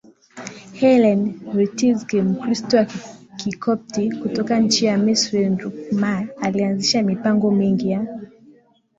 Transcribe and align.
Helen 0.73 1.39
Ritzk 1.55 2.13
Mkristo 2.13 2.77
wa 2.77 2.85
Kikopti 3.37 4.11
kutoka 4.11 4.59
nchi 4.59 4.85
ya 4.85 4.97
MisriNkrumah 4.97 6.27
alianzisha 6.41 7.03
mipango 7.03 7.51
mingi 7.51 7.89
ya 7.89 8.19